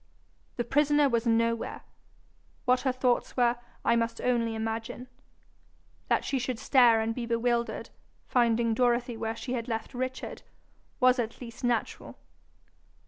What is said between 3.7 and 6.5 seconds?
I must only imagine. That she